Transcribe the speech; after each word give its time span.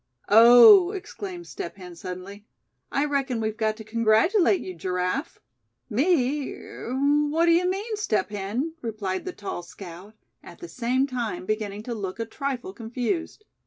"Oh!" 0.29 0.89
exclaimed 0.93 1.45
Step 1.45 1.77
Hen, 1.77 1.95
suddenly, 1.95 2.47
"I 2.91 3.05
reckon 3.05 3.39
we've 3.39 3.55
got 3.55 3.77
to 3.77 3.83
congratulate 3.83 4.59
you, 4.59 4.73
Giraffe." 4.73 5.37
"Me? 5.91 6.51
Er, 6.55 6.95
what 7.29 7.45
d'ye 7.45 7.63
mean, 7.65 7.95
Step 7.97 8.31
Hen?" 8.31 8.73
replied 8.81 9.25
the 9.25 9.31
tall 9.31 9.61
scout, 9.61 10.15
at 10.41 10.57
the 10.57 10.67
same 10.67 11.05
time 11.05 11.45
beginning 11.45 11.83
to 11.83 11.93
look 11.93 12.19
a 12.19 12.25
trifle 12.25 12.73
confused. 12.73 13.45